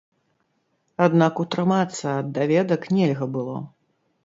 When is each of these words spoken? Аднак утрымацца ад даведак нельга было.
Аднак 1.07 1.43
утрымацца 1.43 2.07
ад 2.23 2.33
даведак 2.39 2.91
нельга 2.99 3.31
было. 3.39 3.57